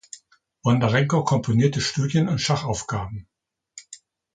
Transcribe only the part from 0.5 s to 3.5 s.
Bondarenko komponierte Studien und Schachaufgaben.